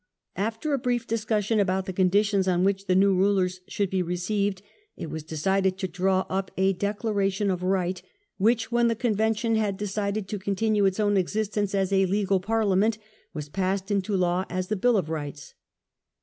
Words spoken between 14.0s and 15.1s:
law as the" Bill of